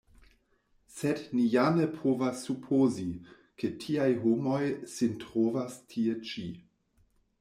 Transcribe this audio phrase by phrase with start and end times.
[0.95, 3.05] Sed, ni ja ne povas supozi,
[3.59, 4.63] ke tiaj homoj
[4.95, 6.49] sin trovas tie ĉi.